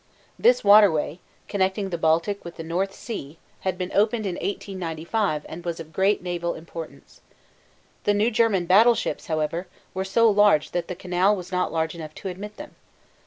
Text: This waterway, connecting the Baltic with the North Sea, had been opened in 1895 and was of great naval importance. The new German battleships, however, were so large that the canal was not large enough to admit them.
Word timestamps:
This 0.39 0.63
waterway, 0.63 1.19
connecting 1.47 1.91
the 1.91 1.95
Baltic 1.99 2.43
with 2.43 2.55
the 2.55 2.63
North 2.63 2.91
Sea, 2.91 3.37
had 3.59 3.77
been 3.77 3.91
opened 3.93 4.25
in 4.25 4.33
1895 4.33 5.45
and 5.47 5.63
was 5.63 5.79
of 5.79 5.93
great 5.93 6.23
naval 6.23 6.55
importance. 6.55 7.21
The 8.05 8.15
new 8.15 8.31
German 8.31 8.65
battleships, 8.65 9.27
however, 9.27 9.67
were 9.93 10.03
so 10.03 10.27
large 10.27 10.71
that 10.71 10.87
the 10.87 10.95
canal 10.95 11.35
was 11.35 11.51
not 11.51 11.71
large 11.71 11.93
enough 11.93 12.15
to 12.15 12.29
admit 12.29 12.57
them. 12.57 12.73